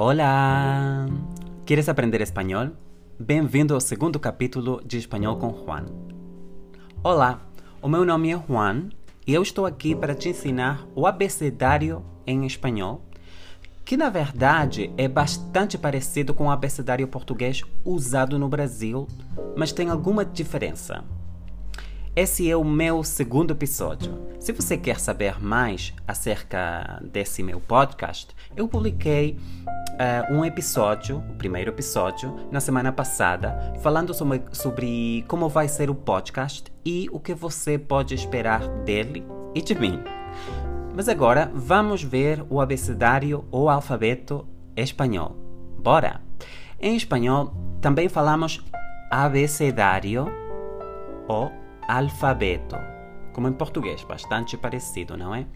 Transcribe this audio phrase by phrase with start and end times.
[0.00, 1.06] Olá!
[1.66, 2.70] ¿Quieres aprender espanhol?
[3.18, 5.86] Bem-vindo ao segundo capítulo de Espanhol com Juan.
[7.02, 7.42] Olá,
[7.82, 8.90] o meu nome é Juan
[9.26, 13.02] e eu estou aqui para te ensinar o abecedário em espanhol,
[13.84, 19.08] que na verdade é bastante parecido com o abecedário português usado no Brasil,
[19.56, 21.02] mas tem alguma diferença.
[22.18, 24.18] Esse é o meu segundo episódio.
[24.40, 31.36] Se você quer saber mais acerca desse meu podcast, eu publiquei uh, um episódio, o
[31.36, 37.20] primeiro episódio, na semana passada, falando sobre, sobre como vai ser o podcast e o
[37.20, 40.02] que você pode esperar dele e de mim.
[40.96, 44.44] Mas agora vamos ver o abecedário ou alfabeto
[44.76, 45.36] espanhol.
[45.78, 46.20] Bora!
[46.80, 48.60] Em espanhol também falamos
[49.08, 50.26] abecedário
[51.28, 52.76] ou alfabeto,
[53.32, 55.46] como em português, bastante parecido, não é?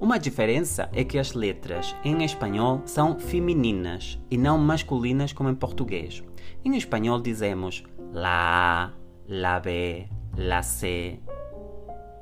[0.00, 5.54] Uma diferença é que as letras em espanhol são femininas e não masculinas como em
[5.54, 6.22] português.
[6.64, 8.90] Em espanhol dizemos la A,
[9.28, 11.20] la B, la C.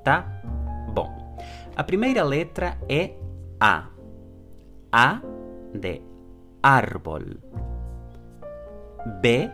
[0.04, 0.42] Tá?
[0.94, 1.36] Bom,
[1.76, 3.14] a primeira letra é
[3.58, 3.88] A.
[4.92, 5.20] A
[5.74, 6.02] de
[6.62, 7.22] árbol.
[9.20, 9.50] B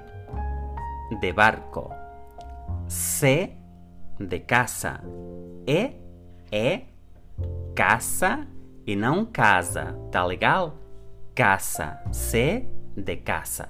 [1.21, 1.91] de barco.
[2.89, 3.57] C
[4.19, 5.01] de casa.
[5.67, 5.93] E
[6.51, 6.83] é
[7.75, 8.47] casa
[8.87, 10.79] e não casa, tá legal?
[11.35, 12.65] Casa, C
[12.97, 13.69] de casa.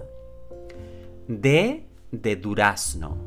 [1.28, 3.18] D de durazno.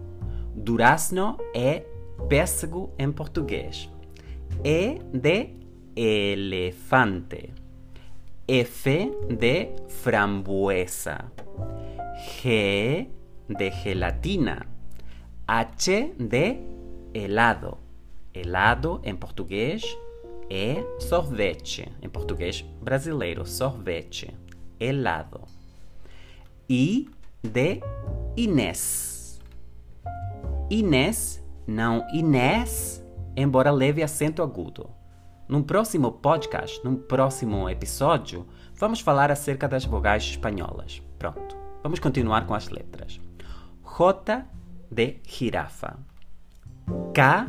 [0.56, 1.84] Durazno é
[2.28, 3.90] pêssego em português.
[4.64, 5.50] E de
[5.96, 7.54] elefante.
[8.48, 11.32] F de frambuesa.
[12.42, 13.08] G
[13.50, 14.66] de gelatina.
[15.48, 16.79] H de
[17.14, 17.78] helado.
[18.34, 19.84] Helado em português
[20.50, 21.92] é sorvete.
[22.02, 24.34] Em português brasileiro, sorvete.
[24.80, 25.42] Helado.
[26.70, 27.10] I
[27.44, 27.82] de
[28.36, 29.40] Inês.
[30.70, 33.04] Inês, não Inês,
[33.36, 34.90] embora leve acento agudo.
[35.48, 38.46] Num próximo podcast, num próximo episódio,
[38.76, 41.02] vamos falar acerca das vogais espanholas.
[41.18, 43.20] Pronto, vamos continuar com as letras.
[43.84, 44.46] J
[44.92, 46.09] de girafa.
[47.14, 47.48] K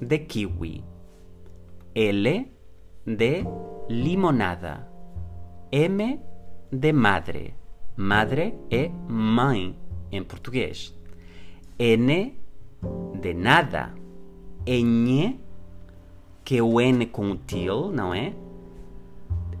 [0.00, 0.84] de kiwi.
[1.94, 2.48] L
[3.06, 3.44] de
[3.88, 4.88] limonada.
[5.70, 6.20] M
[6.70, 7.54] de madre.
[7.96, 9.76] Madre é mãe
[10.10, 10.94] em português.
[11.78, 12.34] N
[13.20, 13.94] de nada.
[14.66, 15.40] N,
[16.44, 18.32] que é o N com o til, não é?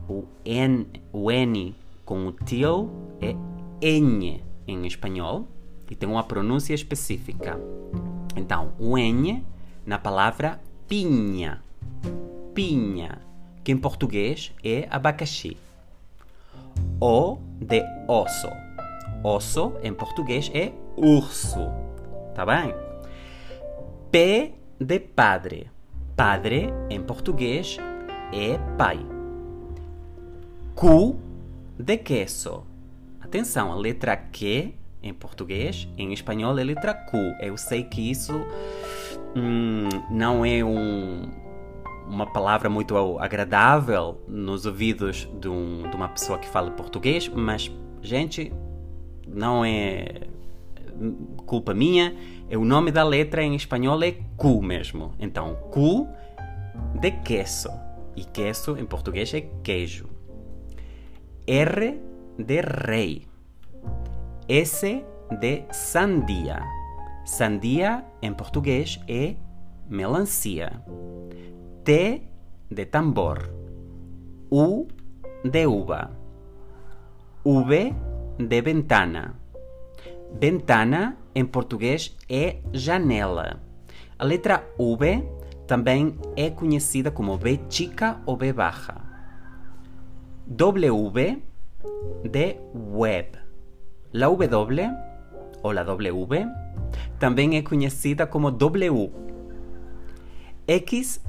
[0.08, 1.74] O N, o N
[2.04, 2.90] com o til
[3.20, 3.34] é
[3.80, 5.48] N em espanhol
[5.90, 7.58] e tem uma pronúncia específica.
[8.36, 9.44] Então, o N
[9.84, 11.62] na palavra pinha.
[12.54, 13.18] Pinha,
[13.64, 15.56] que em português é abacaxi.
[17.00, 18.48] O de osso.
[19.24, 21.70] Osso em português é urso.
[22.34, 22.74] Tá bem?
[24.10, 25.70] P de padre.
[26.16, 27.78] Padre em português
[28.32, 28.98] é pai.
[30.74, 31.16] Q
[31.78, 32.64] de queso.
[33.20, 37.18] Atenção, a letra Q em português, em espanhol é letra Q.
[37.40, 38.32] Eu sei que isso
[39.36, 41.30] hum, não é um,
[42.06, 47.70] uma palavra muito agradável nos ouvidos de, um, de uma pessoa que fala português, mas,
[48.00, 48.52] gente,
[49.26, 50.28] não é
[51.46, 52.14] culpa minha.
[52.48, 55.14] É o nome da letra em espanhol é Q mesmo.
[55.18, 56.06] Então, Q
[57.00, 57.70] de queso.
[58.14, 60.08] E queso em português é queijo.
[61.46, 61.98] R
[62.38, 63.31] de rei.
[64.48, 65.04] S
[65.40, 66.62] de sandia.
[67.24, 69.36] Sandia em português é
[69.88, 70.82] melancia.
[71.84, 72.22] T
[72.68, 73.38] de tambor.
[74.50, 74.88] U
[75.44, 76.10] de uva.
[77.44, 77.94] V
[78.38, 79.36] de ventana.
[80.40, 83.60] Ventana em português é janela.
[84.18, 85.24] A letra V
[85.68, 88.96] também é conhecida como B chica ou B baja.
[90.48, 91.42] W
[92.24, 93.51] de web.
[94.12, 94.90] La W
[95.62, 96.26] ou la W
[97.18, 99.10] também é conhecida como W.
[100.66, 101.20] X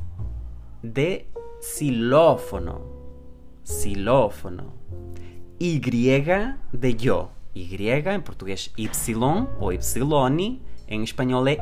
[0.84, 1.26] de
[1.62, 2.82] xilófono.
[3.64, 4.74] Xilófono.
[5.60, 7.30] Y de yo.
[7.54, 11.58] Y em português Y ou Y, em espanhol é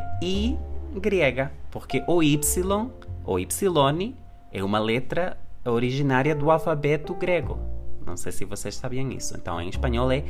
[0.95, 2.89] grega, porque o Y
[3.25, 4.15] ou Y
[4.51, 7.59] é uma letra originária do alfabeto grego.
[8.05, 9.35] Não sei se vocês sabiam isso.
[9.37, 10.23] Então, em espanhol é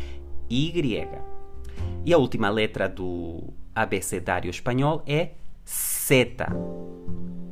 [0.51, 1.07] Y.
[2.05, 5.31] E a última letra do abecedário espanhol é
[5.65, 6.37] Z.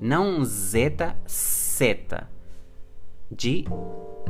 [0.02, 2.30] Não Z, seta.
[3.32, 3.66] De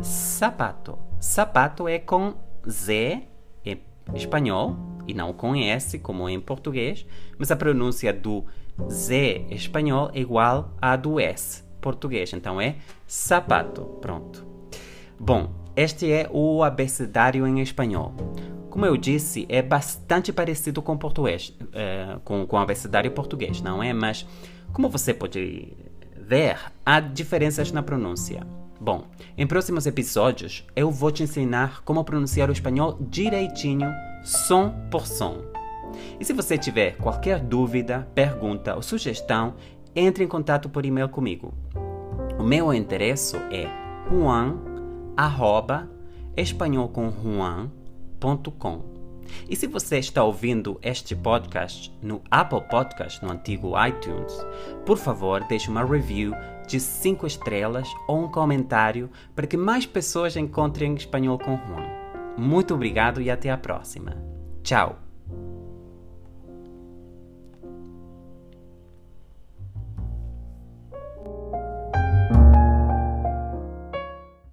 [0.01, 1.00] sapato.
[1.19, 2.36] sapato é com
[2.68, 3.24] Z
[3.66, 3.81] em
[4.13, 4.75] espanhol
[5.07, 7.06] e não com S, como em português,
[7.38, 8.45] mas a pronúncia do
[8.89, 12.33] Z espanhol é igual à do S português.
[12.33, 12.75] Então é
[13.07, 13.83] sapato.
[14.01, 14.45] Pronto.
[15.19, 18.13] Bom, este é o abecedário em espanhol.
[18.69, 23.81] Como eu disse, é bastante parecido com português, uh, com, com o abecedário português, não
[23.81, 23.94] é?
[23.94, 24.27] Mas,
[24.71, 25.74] como você pode
[26.16, 28.45] ver, há diferenças na pronúncia.
[28.80, 29.07] Bom,
[29.38, 33.92] em próximos episódios eu vou te ensinar como pronunciar o espanhol direitinho,
[34.24, 35.42] som por som.
[36.19, 39.56] E se você tiver qualquer dúvida, pergunta ou sugestão,
[39.95, 41.54] entre em contato por e-mail comigo.
[42.38, 43.68] O meu endereço é
[49.50, 54.33] E se você está ouvindo este podcast no Apple Podcast, no antigo iTunes,
[54.86, 56.33] por favor, deixe uma review
[56.68, 61.88] de 5 estrelas ou um comentário para que mais pessoas encontrem espanhol com Juan.
[62.38, 64.16] Muito obrigado e até a próxima.
[64.63, 65.09] Tchau!